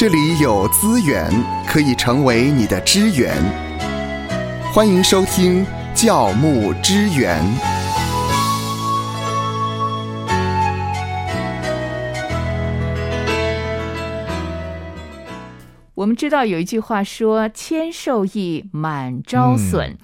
[0.00, 1.30] 这里有资源
[1.68, 3.36] 可以成为你的支援。
[4.72, 5.62] 欢迎收听
[5.94, 7.38] 教牧支援。
[15.92, 19.98] 我们知道有一句话说“谦受益，满招损”。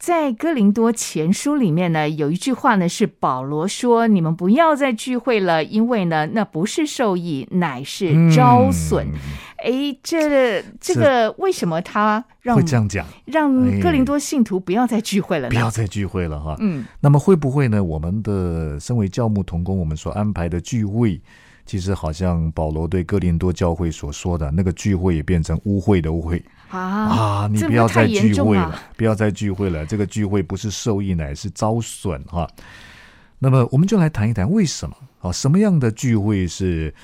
[0.00, 9.06] 在哥林多前书里面呢，有一句话呢是保罗说：“你们不要再聚会了，因为呢，那不是受益，乃是招损。”
[9.62, 13.06] 哎，这这个为什么他让会这样讲？
[13.26, 15.50] 让哥林多信徒不要再聚会了呢？
[15.50, 16.56] 不要再聚会了哈。
[16.60, 17.84] 嗯，那么会不会呢？
[17.84, 21.20] 我们的身为教牧同工，我们所安排的聚会，
[21.66, 26.42] 其实好像保罗对哥林多教会所说的那个聚会，也变成污秽的污秽。
[26.70, 27.48] 啊啊！
[27.52, 29.84] 你不要再聚会了，不要再聚会了。
[29.84, 32.48] 这个聚会不是受益，乃是遭损哈。
[33.38, 35.32] 那么，我们就来谈一谈为什么啊？
[35.32, 36.94] 什么样的聚会是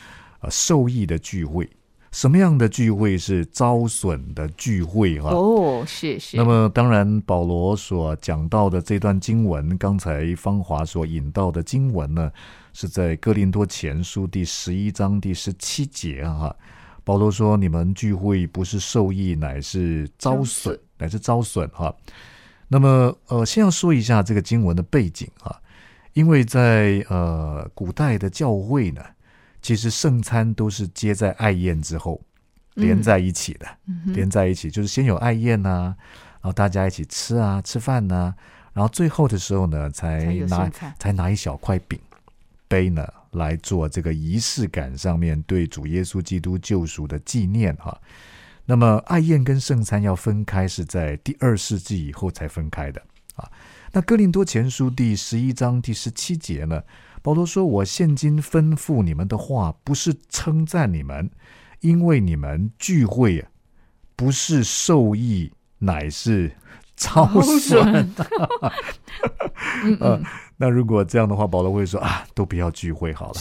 [0.41, 1.69] 呃受益的聚会？
[2.13, 5.31] 什么样的聚会是遭损的聚会哈？
[5.31, 6.37] 哦，是是。
[6.37, 12.31] 那么，当然，保罗所讲到的这段经文，刚才芳华所引到的经文呢，
[12.73, 16.55] 是在哥林多前书第十一章第十七节哈。
[17.07, 21.95] 保罗说：“你们聚会不是受益，乃是遭损，乃是遭损哈。”
[22.67, 25.55] 那么，呃，先要说一下这个经文的背景啊，
[26.15, 29.01] 因为在呃古代的教会呢，
[29.63, 32.21] 其实圣餐都是接在爱宴之后
[32.75, 33.67] 连在一起的，
[34.07, 35.95] 连在一起就是先有爱宴呐、
[36.41, 38.35] 然后大家一起吃啊，吃饭呐、
[38.73, 41.97] 然后最后的时候呢，才拿才拿一小块饼
[42.67, 47.99] 杯呢来做这个仪式感上面对主耶稣基督救赎的纪念哈。
[48.65, 53.01] 那么爱宴跟圣餐要分开，是在第二世纪以后才分开的
[53.37, 53.49] 啊。
[53.93, 56.83] 那哥林多前书第十一章第十七节呢，
[57.23, 61.31] 保罗说：“我现今吩咐你们的话，不是称赞你们，
[61.81, 63.49] 因为你们聚会啊，
[64.17, 66.53] 不是受益，乃是
[66.97, 68.13] 超损。”
[70.01, 70.21] 呃，
[70.59, 73.41] 那如果这样的话，保罗会说啊，都不要聚会好了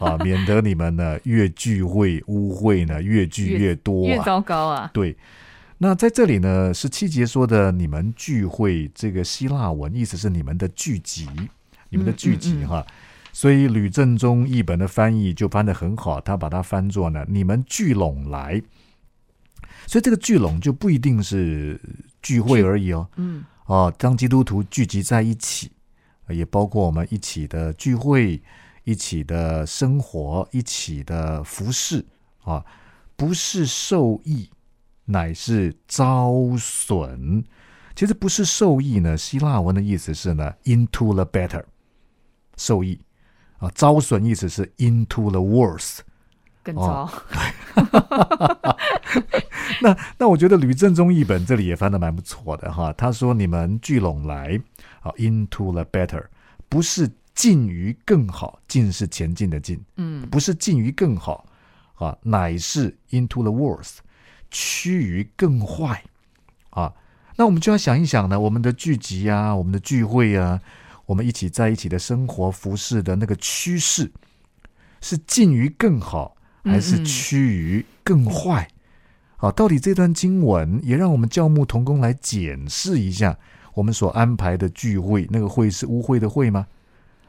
[0.00, 4.24] 啊，免得你们呢越聚会污秽呢越聚越多越啊。
[4.24, 4.90] 糟糕啊！
[4.92, 5.16] 对，
[5.78, 11.28] 那在这里呢，十七节说的你们聚会，这个希腊文意思是你们的聚集，
[11.90, 12.86] 你们的聚集嗯嗯哈。
[13.32, 18.60] 所以吕正中译本的翻译就翻得很好，他把它翻作呢，你们聚拢来。
[19.86, 21.80] 所以这个聚拢就不一定是
[22.22, 25.75] 聚会而已哦，嗯，哦，当基督徒聚集在一起，呃
[26.28, 28.40] 也包括我们一起的聚会、
[28.84, 32.04] 一起的生活、一起的服饰
[32.42, 32.64] 啊，
[33.16, 34.50] 不是受益，
[35.04, 37.44] 乃是遭损。
[37.94, 41.64] 其实不是受益呢，希腊文的意思是呢，into the better，
[42.56, 43.00] 受益
[43.58, 46.00] 啊，遭损意思是 into the worse。
[46.66, 47.08] 更糟。
[47.08, 47.10] 哦
[49.82, 52.92] 那那我觉得吕正中译本这里也翻的蛮不错的哈。
[52.94, 54.58] 他说：“你们聚拢来
[55.00, 56.24] 啊，into the better，
[56.68, 61.46] 不是近于更好，近是前进的进，嗯，不是近于更好
[61.96, 63.98] 啊，乃是 into the worse，
[64.50, 66.02] 趋于更坏
[66.70, 66.92] 啊。
[67.36, 70.60] 那我们就要想一想呢，我们的聚集啊，我们的聚会啊，
[71.04, 74.10] 我们一起在一起的生活服饰的那个趋势，
[75.02, 76.35] 是近于更好，
[76.66, 78.68] 还是趋于更坏？
[79.38, 83.38] 啊，到底这段经文也让我们教牧同工来检视一下，
[83.74, 86.66] 我们所安排的聚会，那个会是污秽的会吗？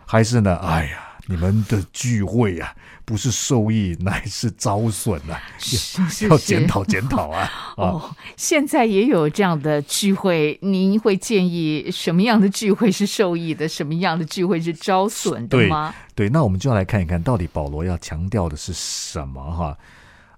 [0.05, 0.55] 还是呢？
[0.57, 2.73] 哎呀，你们的聚会啊，
[3.03, 5.41] 不是受益，乃是遭损啊！
[5.57, 7.41] 是是是要检讨检讨啊！
[7.75, 15.93] 啊，哦，现在也有这样的聚会，您会建议什么样的聚会是受益的，什么样的聚会是遭损的对吗？
[16.16, 19.77] 对，那我们就要来看一看，到底保罗要强调的是什么哈？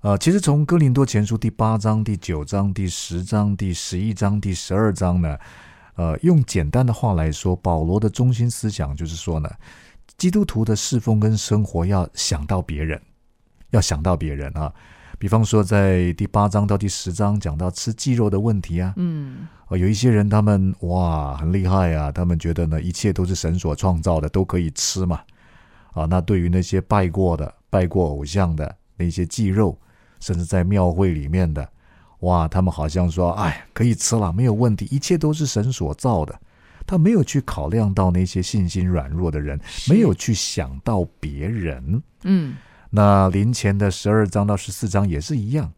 [0.02, 5.38] 呃，其实从哥林多前书第八章、第九章、第十章、第十一章、第十二章呢，
[5.96, 9.50] 呃，用简单的话来说，保罗的中心思想就是说呢，
[10.20, 13.02] 基督徒的侍奉跟生活要想到别人，
[13.70, 14.72] 要想到别人啊。
[15.18, 25.22] 比方说，在第八章到第十章讲到吃鸡肉的问题啊，嗯，呃，有一些人他们哇很厉害啊，他们觉得呢一切都是神所创造的，都可以吃嘛。
[25.94, 29.78] 啊，那对于那些拜过的、拜过偶像的那些祭肉，
[30.20, 31.68] 甚至在庙会里面的，
[32.20, 36.38] 哇，他们好像说，哎，可以吃了，没有问题，一切都是神所造的。
[36.90, 42.02] 他没有去考量到那些信心软弱的人，没有去想到别人。
[42.24, 42.56] 嗯，
[42.90, 45.72] 那临前的十二章到十四章也是一样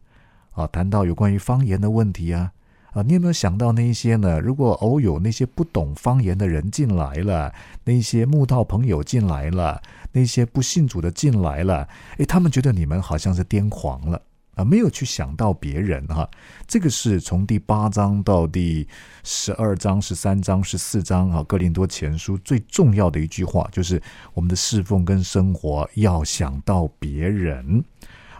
[0.52, 2.50] 啊，谈到有关于方言的问题啊
[2.94, 4.40] 啊，你有没有想到那一些呢？
[4.40, 7.52] 如果偶有那些不懂方言的人进来了，
[7.84, 9.82] 那些慕道朋友进来了，
[10.12, 11.86] 那些不信主的进来了，
[12.16, 14.22] 诶，他们觉得你们好像是癫狂了
[14.54, 16.28] 啊，没有去想到别人哈。
[16.66, 18.86] 这个是从第八章到第
[19.24, 24.00] 十二章、十三章、十四章啊，《哥林多前书》最重要的一句话，就是
[24.34, 27.82] 我们的侍奉跟生活要想到别人。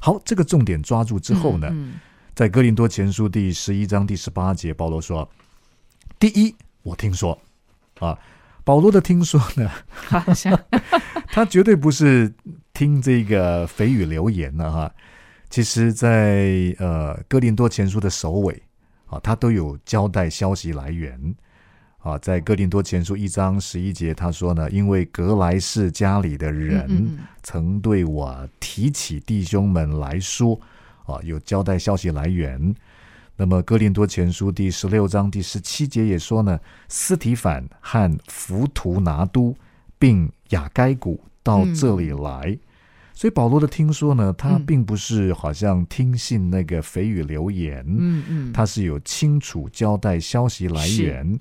[0.01, 1.69] 好，这个重点抓住之后呢，
[2.35, 5.27] 在《哥林多前书》第十一章第十八节，保罗说
[6.21, 7.41] ：“第一，我听说
[8.01, 8.19] 啊，
[8.65, 10.59] 保罗的听说呢，好像
[11.33, 12.35] 他绝对不是
[12.75, 14.93] 听这个蜚语流言的哈。”
[15.53, 18.63] 其实，在呃《哥林多前书》的首尾
[19.05, 21.35] 啊，他都有交代消息来源
[21.99, 22.17] 啊。
[22.17, 30.59] 在《哥林多前书》一章十一节，他说呢，因为格莱士家里的人曾对我提起弟兄们来说
[31.05, 32.75] 啊，有交代消息来源。
[33.37, 36.59] 那么《哥林多前书》第十六章第十七节也说呢，
[36.89, 39.55] 斯提凡和浮图拿都
[39.99, 42.59] 并雅该古到这里来。
[43.23, 51.39] 所以保罗的听说呢，他并不是好像听信那个蜚语流言，嗯嗯，他是有清楚交代消息来源。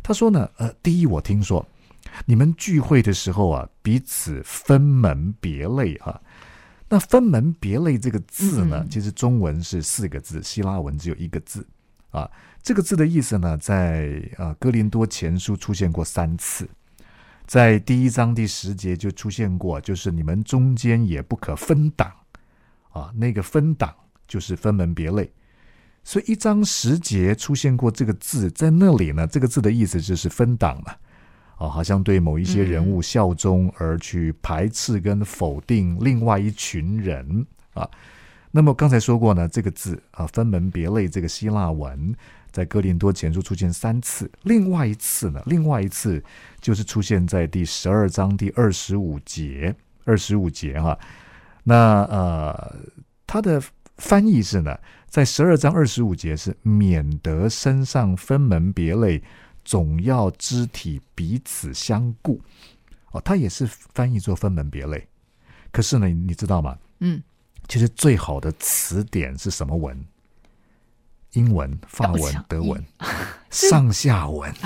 [0.00, 1.66] 他说呢，呃，第一，我听说
[2.24, 6.20] 你们聚会的时候啊，彼此分门别类啊。
[6.88, 11.66] 那分门别类这个字呢，其实中文是四个字，希腊文只有一个字
[12.12, 12.30] 啊。
[12.62, 16.68] 这个字的意思呢，在啊哥林多前书出现过三次。
[17.46, 22.10] 在第一章第十节就出现过，就是你们中间也不可分党
[22.90, 23.94] 啊，那个分党
[24.26, 25.30] 就是分门别类。
[26.02, 30.94] 所以一章十节出现过这个字，在那里呢，这个字的意思就是分党嘛，
[31.56, 37.88] 啊，好像对某一些人物效忠而去排斥跟否定另外一群人啊。
[38.50, 42.14] 那么刚才说过呢，这个字啊，分门别类这个希腊文。
[42.54, 45.42] 在哥林多前书出现三次，另外一次呢？
[45.44, 46.22] 另外一次
[46.60, 49.74] 就是出现在第十二章第二十五节，
[50.04, 50.96] 二十五节哈。
[51.64, 52.76] 那呃，
[53.26, 53.60] 它的
[53.96, 54.78] 翻译是呢，
[55.08, 59.20] 在十二章二十五节是免得身上分门别类，
[59.64, 62.40] 总要肢体彼此相顾。
[63.10, 65.04] 哦，它也是翻译作分门别类。
[65.72, 66.78] 可是呢，你知道吗？
[67.00, 67.20] 嗯，
[67.66, 70.06] 其实最好的词典是什么文？
[71.34, 72.82] 英文、法文、德文，
[73.50, 74.52] 上下文。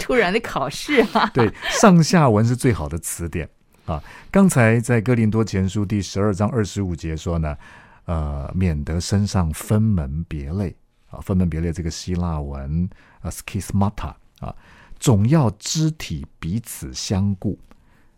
[0.00, 1.30] 突然的考试啊！
[1.34, 3.48] 对，上下文是最好的词典
[3.86, 4.02] 啊。
[4.30, 7.56] 刚才在哥林多前书第十二章二十五节说呢，
[8.04, 10.74] 呃，免得身上分门别类
[11.10, 12.88] 啊，分门别类这个希腊文
[13.20, 14.54] 啊，skismata 啊，
[14.98, 17.58] 总要肢体彼此相顾。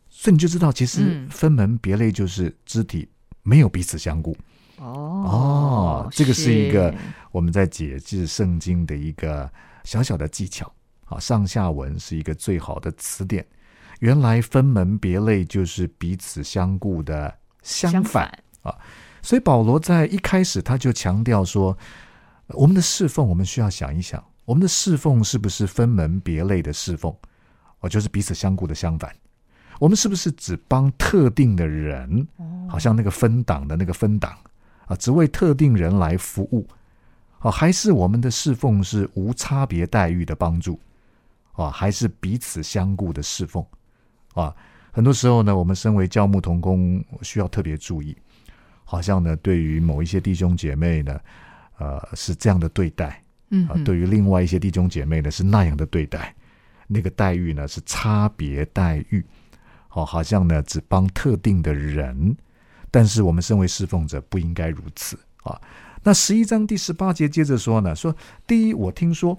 [0.09, 3.09] 所以你就知道，其实分门别类就是肢体
[3.43, 4.37] 没有彼此相顾。
[4.79, 6.94] 哦这个是一个
[7.31, 9.50] 我们在解释圣经的一个
[9.85, 10.71] 小小的技巧。
[11.05, 13.47] 好，上下文是一个最好的词典。
[14.00, 17.32] 原来分门别类就是彼此相顾的
[17.62, 18.26] 相反
[18.62, 18.75] 啊。
[19.23, 21.77] 所以保罗在一开始他就强调说，
[22.49, 27.15] 我们的侍奉，我们需要想一想，我们的侍奉是不是分门别类的侍奉？
[27.81, 29.15] 哦，就是彼此相顾的相反。
[29.79, 32.27] 我们是不是只帮特定的人？
[32.69, 34.37] 好像那个分党的那个分党。
[34.87, 36.67] 啊，只为特定人来服务，
[37.39, 40.79] 啊，还是我们的侍奉是无差别待遇的帮助，
[41.53, 43.65] 啊，还是彼此相顾的侍奉，
[44.35, 44.55] 啊，
[44.93, 48.17] 很多时候呢，我们身为教牧同工，需要特别注意，
[48.85, 51.19] 好像呢，对于某一些弟兄姐妹呢，
[51.79, 56.35] 呃，是这样的对待，嗯，啊，对于另外一些弟兄姐妹呢，是那样的对待，
[56.87, 59.25] 那个待遇呢是差别待遇，
[59.93, 62.37] 哦，好像呢只帮特定的人。
[62.94, 65.60] 但是我们身为侍奉者不应该如此啊！
[66.05, 68.15] 那十一章第十八节接着说呢，说
[68.46, 69.36] 第一，我听说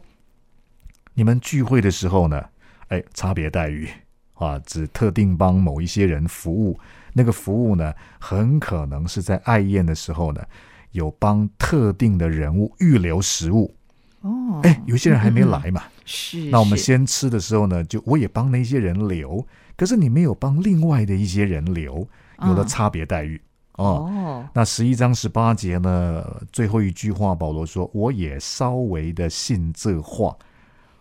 [1.14, 2.44] 你们聚会的时候呢，
[2.90, 3.88] 哎，差别待遇
[4.34, 6.78] 啊，只特定帮某一些人服务，
[7.14, 10.44] 那个服务呢，很可能是在爱宴的时候呢，
[10.92, 13.74] 有帮特定的人物预留食物
[14.20, 19.48] 哦，哎，有些人还没来嘛，是，那我们先吃的时候呢，就我也帮那些人留，
[19.78, 22.06] 可是你没有帮另外的一些人留。
[22.44, 23.40] 有了差别待遇
[23.74, 24.48] 哦。
[24.54, 26.42] 那十一章十八节呢？
[26.52, 30.36] 最后一句话，保罗说：“我也稍微的信这话。”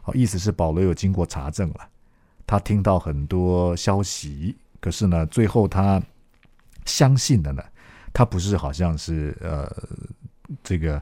[0.05, 1.81] 哦，意思是保罗有经过查证了，
[2.47, 6.03] 他听到很多消息，可是呢，最后他
[6.85, 7.63] 相信的呢，
[8.13, 9.67] 他不是好像是呃
[10.63, 11.01] 这个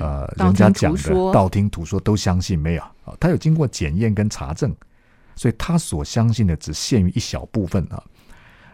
[0.00, 3.14] 呃人家讲的道听途说都相信没有啊？
[3.20, 4.74] 他有经过检验跟查证，
[5.36, 8.02] 所以他所相信的只限于一小部分啊。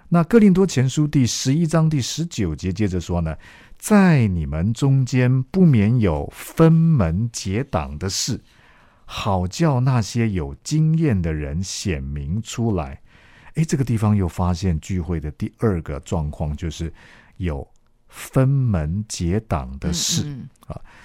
[0.08, 3.36] 那哥林多前书第十一章第十九节接着说呢，
[3.76, 8.40] 在你们中间不免有分门结党的事，
[9.04, 13.00] 好叫那些有经验的人显明出来。
[13.54, 16.92] 诶，这个地方又发现聚会的第二个状况，就是
[17.38, 17.66] 有
[18.08, 20.22] 分门结党的事。
[20.24, 20.48] 嗯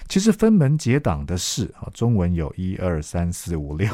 [0.08, 3.88] 其实分门结党的事啊，中文有一二三四五六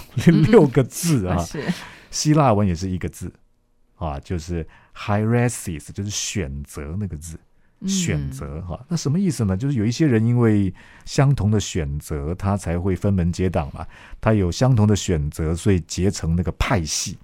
[0.50, 1.62] 六个字啊， 是
[2.10, 3.32] 希腊文也是一个字
[3.98, 7.38] 啊，就是 hieresis，就是选择那个字。
[7.86, 9.56] 选择哈，那什么意思呢？
[9.56, 10.74] 就是有一些人因为
[11.04, 13.86] 相同的选择，他才会分门结党嘛。
[14.20, 17.16] 他有相同的选择，所以结成那个派系，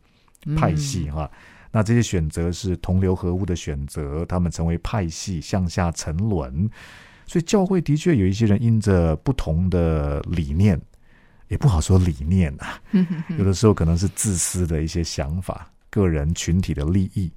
[0.57, 1.29] 派系哈。
[1.73, 6.71] 那这些选择是同流合污的选择，他们成为派系，向下沉沦。
[7.27, 10.81] 所以教会的确有一些人因着不同的理念，
[11.49, 12.81] 也不好说理念啊，
[13.39, 17.31] 有的时候可能是自私的一些想法、个人群体的利益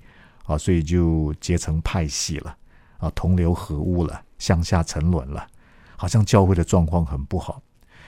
[0.45, 2.57] 啊，所以就结成派系了。
[2.97, 5.47] 啊，同流合污了，向下沉沦了，
[5.95, 7.61] 好像教会的状况很不好。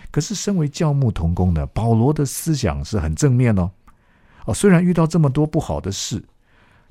[0.09, 3.69] 可是，身为教牧同工的保罗的思想是很正面哦。
[4.45, 6.23] 哦，虽然遇到这么多不好的事，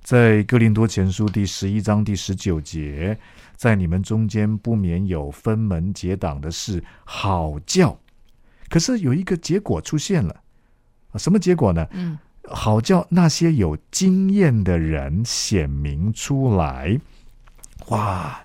[0.00, 3.18] 在哥林多前书第十一章第十九节，
[3.56, 7.98] 在你们中间不免有分门结党的事，好教。
[8.68, 10.40] 可是有一个结果出现了，
[11.16, 11.84] 什么结果呢？
[11.90, 12.16] 嗯，
[12.50, 17.00] 好叫那些有经验的人显明出来。
[17.88, 18.40] 哇，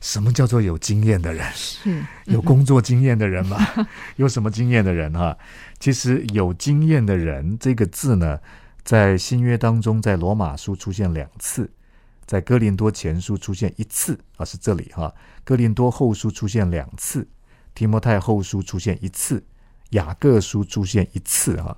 [0.00, 1.46] 什么叫做有经验的人？
[1.54, 3.58] 是有工作经验的人吗？
[4.16, 5.36] 有什么经验的人哈？
[5.78, 8.38] 其实有经验的人这个字呢，
[8.82, 11.70] 在新约当中，在罗马书出现两次，
[12.26, 15.12] 在哥林多前书出现一次啊，是这里哈。
[15.44, 17.28] 哥林多后书出现两次，
[17.74, 19.44] 提摩太后书出现一次，
[19.90, 21.76] 雅各书出现一次哈。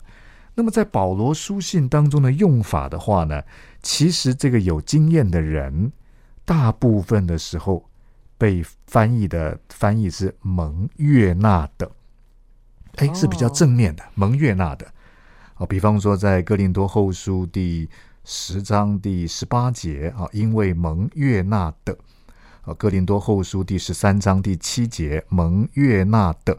[0.54, 3.42] 那么在保罗书信当中的用法的话呢，
[3.82, 5.92] 其实这个有经验的人。
[6.46, 7.88] 大部分的时候
[8.36, 11.90] 被翻译的翻译是蒙悦纳的，
[12.96, 14.86] 哎，是比较正面的，蒙悦纳的。
[15.54, 17.88] 啊，比方说在哥林多后书第
[18.24, 21.94] 十章第十八节啊，因为蒙悦纳的；
[22.60, 26.52] 啊，哥林多后书第十三章第七节，蒙悦纳的；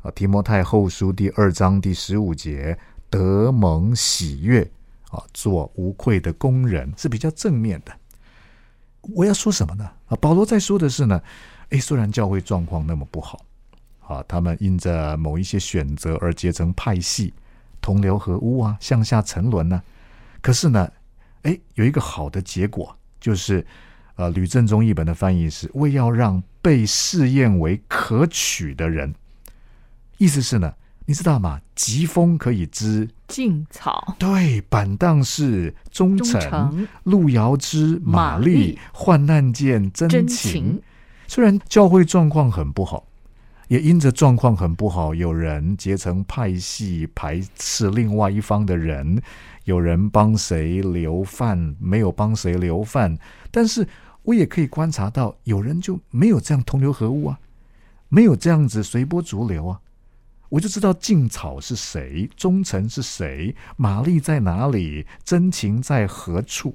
[0.00, 2.78] 啊，提摩太后书第二章第十五节，
[3.10, 4.70] 得蒙喜悦
[5.10, 7.92] 啊，做无愧的工人，是比较正面的。
[9.14, 9.90] 我要说什么呢？
[10.06, 11.20] 啊，保罗在说的是呢，
[11.70, 13.44] 诶，虽然教会状况那么不好，
[14.06, 17.34] 啊，他们因着某一些选择而结成派系，
[17.80, 19.82] 同流合污啊，向下沉沦呢，
[20.40, 20.92] 可是呢，
[21.42, 23.66] 诶，有一个好的结果，就是
[24.14, 29.14] 呃，吕正中译本的翻译是为要让被试验为可取的人，
[30.18, 30.74] 意思是呢。
[31.10, 31.60] 你知道吗？
[31.74, 40.80] 疾风可以知劲草，对，板荡是忠诚，路遥知马力，患难见真情。
[41.26, 43.08] 虽然教会状况很不好，
[43.66, 49.20] 也因着状况很不好，有人结成派系排斥另外一方的人，
[49.64, 53.18] 有人帮谁留饭，没有帮谁留饭。
[53.50, 53.84] 但是
[54.22, 57.40] 我也可以观察到，有人就没有这样同流合污啊，
[58.08, 59.80] 没有这样子随波逐流啊。
[60.50, 66.74] 我就知道劲草是谁，忠诚是谁，玛丽在哪里，真情在何处。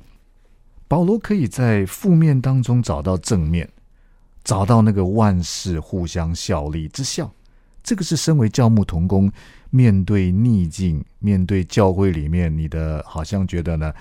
[0.87, 3.69] 保罗可以在负面当中找到正面，
[4.43, 7.31] 找到那个万事互相效力之效。
[7.83, 9.31] 这个是身为教牧同工，
[9.69, 13.93] 面对逆境，面对教会里面你的好像觉得呢，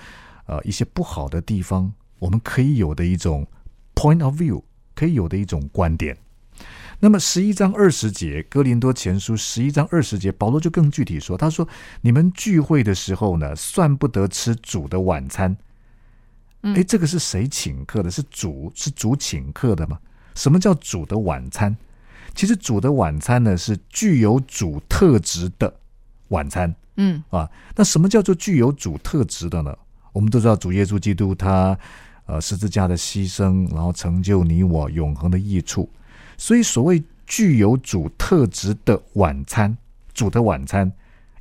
[0.45, 3.45] 呃，一些不好的地方，我们可以有的一种
[3.93, 4.63] point of view，
[4.95, 6.17] 可以有的一种观点。
[7.01, 11.67] 那么十一章二十节，哥林多前书十一章二十节，保罗就更具体说：“他说，
[12.01, 15.55] 你们聚会的时候呢，算不得吃主的晚餐。
[16.61, 18.09] 哎，这个是谁请客的？
[18.09, 19.99] 是主，是主请客的吗？
[20.35, 21.75] 什么叫主的晚餐？
[22.33, 25.71] 其实主的晚餐呢，是具有主特质的
[26.29, 26.73] 晚餐。
[26.95, 29.77] 嗯啊，那什么叫做具有主特质的呢？
[30.13, 31.77] 我们都知道，主耶稣基督他
[32.25, 35.89] 呃十字架的牺牲，然后成就你我永恒的益处。”
[36.37, 39.77] 所以，所谓具有主特质的晚餐，
[40.13, 40.91] 主的晚餐，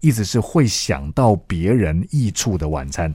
[0.00, 3.14] 意思是会想到别人益处的晚餐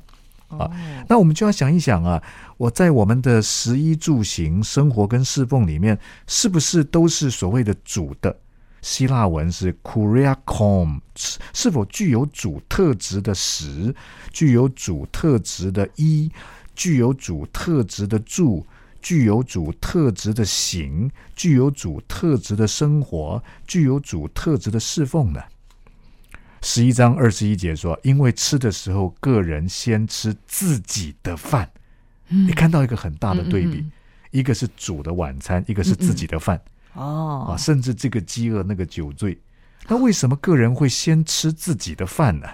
[0.50, 0.70] 啊。
[1.08, 2.22] 那我们就要想一想啊，
[2.58, 8.36] 我在我们的食衣住行、生活跟侍奉里面，是不是都是所谓的主的？
[8.82, 11.02] 希腊文是 kuriakom，
[11.54, 13.94] 是否具有主特质的食，
[14.32, 16.32] 具有主特质的衣，
[16.76, 18.66] 具有主特质的住？
[19.02, 25.42] 具有主特质的行，具有主特质的生活，具有主特质的侍奉呢？
[26.62, 31.72] 十一章二十一节说：“因为吃的时候，个人先吃自己的饭。”
[32.28, 33.86] 你看到一个很大的对比，
[34.32, 36.62] 一个是主的晚餐，一个是自己的饭。
[36.94, 39.40] 哦，啊，甚至这个饥饿，那个酒醉，
[39.88, 42.48] 那为什么个人会先吃自己的饭呢？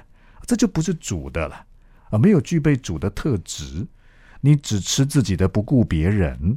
[0.46, 1.66] 这就不是主的了
[2.12, 3.88] 啊，没有具备主的特质。
[4.46, 6.56] 你只吃自己的，不顾别人，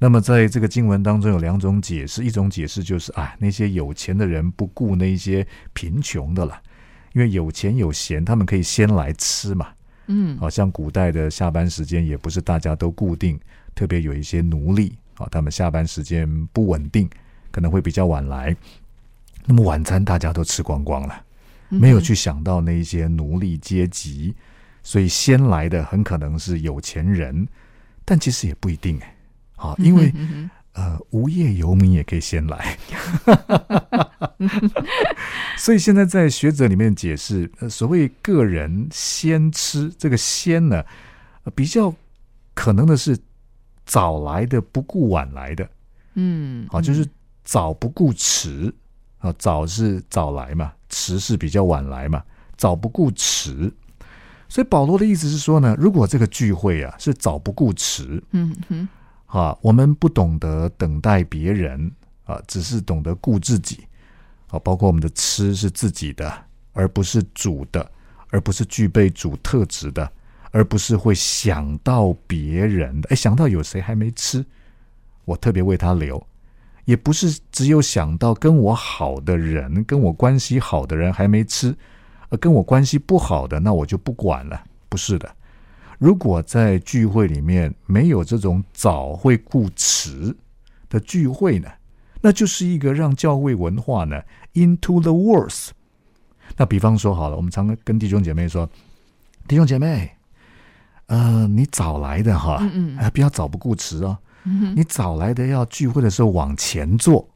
[0.00, 6.60] 那么在这个经文当中有两种解释，一种解释就是啊，那些有钱的人不顾那些贫穷的了，
[7.12, 9.68] 因为有钱有闲，他们可以先来吃嘛。
[10.08, 13.38] 嗯，好像古代的下班时间也不是大家都固定，
[13.72, 17.08] 特别有一些奴隶啊，他们下班时间不稳定，
[17.52, 18.56] 可能会比较晚来。
[19.46, 21.22] 那么晚餐大家都吃光光了，
[21.68, 24.34] 没有去想到那一些奴隶阶级，
[24.82, 27.46] 所以先来的很可能是有钱人，
[28.04, 29.16] 但其实也不一定哎。
[29.56, 30.12] 好，因为
[30.72, 32.76] 呃，无业游民也可以先来，
[35.56, 40.82] 所以现在在学者里面解释，呃，所谓个人先吃这个先呢，
[41.54, 41.94] 比较
[42.54, 43.16] 可能的是
[43.84, 45.70] 早来的不顾晚来的，
[46.14, 47.06] 嗯，好，就是
[47.44, 48.74] 早不顾迟
[49.18, 52.24] 啊，早是早来嘛，迟是比较晚来嘛，
[52.56, 53.72] 早不顾迟。
[54.52, 58.86] 所以保罗的意思是说呢，如果这个聚会啊是早不顾迟，嗯哼，
[59.24, 61.90] 啊，我们不懂得等待别人
[62.24, 63.78] 啊，只是懂得顾自己
[64.48, 66.30] 啊，包括我们的吃是自己的，
[66.74, 67.90] 而不是主的，
[68.28, 70.12] 而不是具备主特质的，
[70.50, 73.08] 而不是会想到别人的。
[73.08, 74.44] 哎，想到有谁还没吃，
[75.24, 76.22] 我特别为他留，
[76.84, 81.74] 也不是只有想到跟我好的人，跟我关系好的人还没吃，
[82.32, 84.64] 而跟我关系不好的，那我就不管了。
[84.88, 85.30] 不是的。
[85.98, 90.34] 如果在聚会里面没有这种早会顾迟
[90.88, 91.68] 的聚会呢，
[92.22, 94.20] 那就是一个让教会文化呢
[94.54, 95.68] into the worse。
[96.56, 98.68] 那比方说好了，我们常跟弟兄姐妹说，
[99.46, 100.10] 弟兄姐妹，
[101.06, 104.16] 呃，你早来的哈，嗯哎，不要早不顾迟哦。
[104.44, 107.28] 嗯你早来的要聚会的时候往前坐，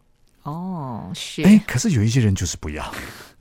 [0.43, 2.85] 哦，是，哎，可是有一些人就是不要。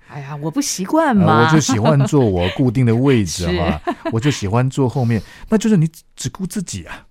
[0.08, 3.58] 哎呀，我不习惯呃嘛，我就喜欢坐我固定的位置 是。
[3.58, 3.82] 哈，
[4.12, 7.06] 我就喜欢坐后面，那就是你只顾自己啊，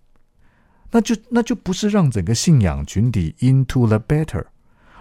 [0.90, 4.44] 那就那就不是让整个信仰群体 into the better，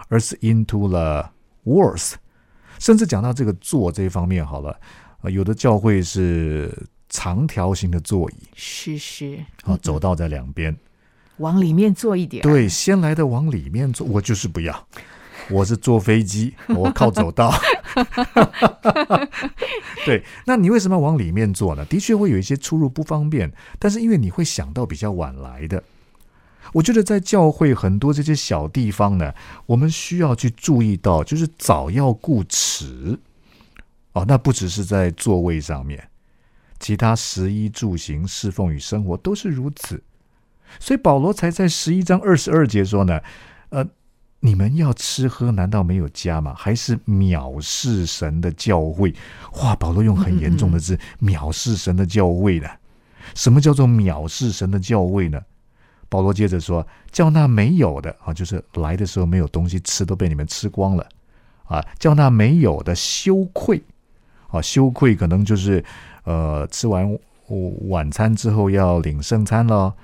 [0.08, 1.30] 而是 into the
[1.64, 2.14] worse。
[2.80, 4.78] 甚至讲到这个坐这一方面好了，
[5.22, 6.76] 呃，有的教会是
[7.08, 10.76] 长条形的座椅，是是，啊，走道在两边，
[11.36, 14.88] 往里面坐一点，，对，先来的往里面坐，我就是不要。
[15.50, 17.52] 我是坐飞机， 我靠走道。
[20.04, 21.84] 对，那你为什么要往里面坐呢？
[21.86, 25.82] 的确会有一些出入不方便，但是因为你会想到比较晚来的，
[26.72, 29.32] 我觉得在教会很多这些小地方呢，
[29.66, 33.18] 我们需要去注意到，就是早要顾迟。
[34.12, 36.08] 哦，那不只是在座位上面，
[36.78, 40.02] 其他食衣住行、侍奉与生活都是如此。
[40.78, 43.20] 所以保罗才在十一章二十二节说呢，
[43.70, 43.86] 呃，
[44.44, 46.52] 你们要吃喝，难道没有家吗？
[46.54, 49.14] 还是藐视神的教诲？
[49.62, 52.68] 哇，保罗用很严重的字，藐视神的教诲呢？
[53.34, 55.40] 什么叫做藐视神的教诲呢？
[56.10, 61.08] 保罗接着说，叫那没有的啊，就是来的时候没有东西吃，都被你们吃光了
[61.64, 63.82] 啊，叫那没有的羞愧
[64.48, 65.82] 啊，羞愧可能就是
[66.24, 67.18] 呃，吃完
[67.88, 69.94] 晚餐之后要领圣餐了。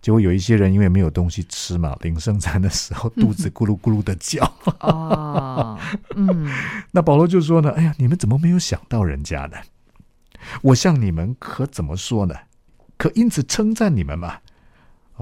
[0.00, 4.42] 结果有一些人因为没有东西吃嘛，领圣餐的时候肚子咕噜咕噜的叫。
[4.80, 5.78] 哦，
[6.16, 6.50] 嗯，
[6.90, 9.58] 那保罗就说呢：“哎呀，你们怎么没有想到人家呢？
[10.62, 12.34] 我向你们可怎么说呢？
[12.96, 14.38] 可因此称赞你们嘛？”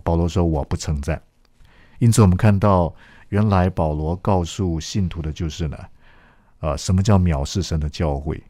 [0.05, 1.21] 保罗说：“我不称赞。”
[1.99, 2.95] 因此，我们看到
[3.31, 5.77] 原来保罗告诉信徒的就是呢，
[6.61, 8.41] 呃，什么叫藐视神的教诲，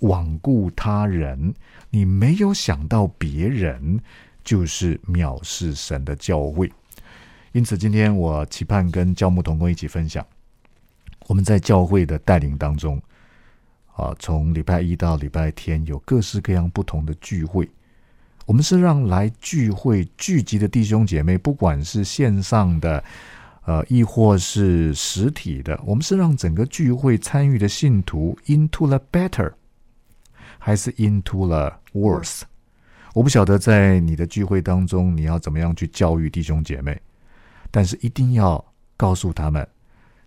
[0.00, 1.54] 罔顾他人，
[1.90, 4.00] 你没有想到别人。
[4.44, 6.70] 就是藐视神的教会，
[7.52, 10.24] 因此今天我期盼跟教牧同工一起分享，
[11.26, 13.00] 我们在教会的带领当中，
[13.94, 17.68] 啊，从礼拜一到礼拜天有各式各样不同的聚会，
[18.44, 23.02] 我们是让来聚会聚集的弟兄姐妹，不管是线上的，
[23.64, 29.52] 呃，亦或是实体的，我们是让整个聚会参与的信徒 into the better，
[30.58, 32.42] 还是 into the worse？
[33.14, 37.00] 我不晓得在你的聚会当中，你要怎么样去教育弟兄姐妹，
[37.70, 38.62] 但是一定要
[38.96, 39.66] 告诉他们，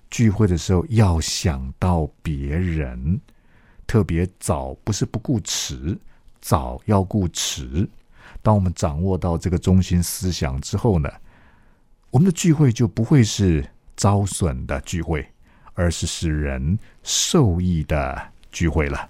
[0.10, 3.20] 聚会的时候要想到别人，
[3.86, 5.98] 特别早，不是不顾迟，
[6.40, 7.86] 早要顾迟。
[8.42, 11.10] 当我们掌握到这个中心思想之后呢，
[12.10, 15.28] 我们的聚会就不会是遭损的聚会，
[15.74, 19.10] 而是使人受益的聚会了。